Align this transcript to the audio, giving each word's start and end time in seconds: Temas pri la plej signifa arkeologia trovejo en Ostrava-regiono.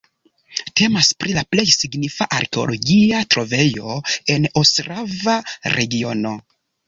Temas 0.79 1.09
pri 1.23 1.33
la 1.35 1.41
plej 1.55 1.65
signifa 1.73 2.27
arkeologia 2.37 3.21
trovejo 3.35 3.99
en 4.37 4.49
Ostrava-regiono. 4.63 6.35